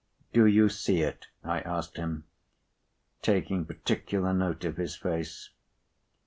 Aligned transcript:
"Do 0.33 0.47
you 0.47 0.67
see 0.67 1.03
it?" 1.03 1.27
I 1.43 1.59
asked 1.59 1.97
him, 1.97 2.23
taking 3.21 3.65
particular 3.65 4.33
note 4.33 4.63
of 4.65 4.77
his 4.77 4.95
face. 4.95 5.51